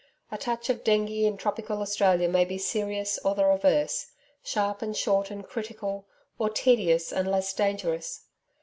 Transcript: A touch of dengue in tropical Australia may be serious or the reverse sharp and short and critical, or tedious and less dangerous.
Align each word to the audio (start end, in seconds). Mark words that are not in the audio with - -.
A 0.31 0.37
touch 0.39 0.67
of 0.71 0.83
dengue 0.83 1.11
in 1.11 1.37
tropical 1.37 1.79
Australia 1.79 2.27
may 2.27 2.43
be 2.43 2.57
serious 2.57 3.19
or 3.23 3.35
the 3.35 3.45
reverse 3.45 4.07
sharp 4.43 4.81
and 4.81 4.97
short 4.97 5.29
and 5.29 5.45
critical, 5.47 6.07
or 6.39 6.49
tedious 6.49 7.13
and 7.13 7.29
less 7.29 7.53
dangerous. 7.53 8.23